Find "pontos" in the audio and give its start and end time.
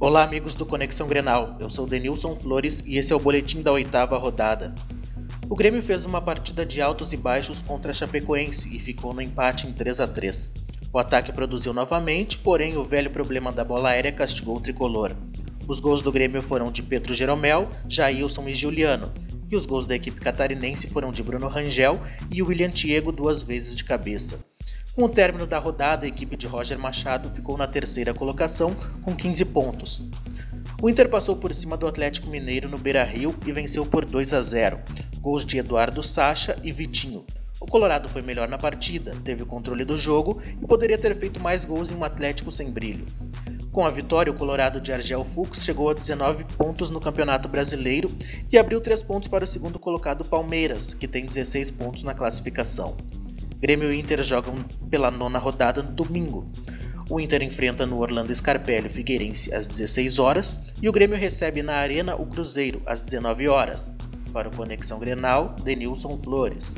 29.44-30.02, 46.56-46.90, 49.04-49.28, 51.70-52.02